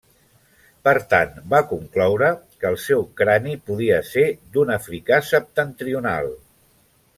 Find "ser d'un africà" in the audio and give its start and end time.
4.13-5.23